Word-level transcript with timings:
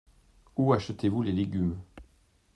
Où 0.57 0.73
achetez-vous 0.73 1.21
les 1.21 1.31
légumes? 1.31 1.77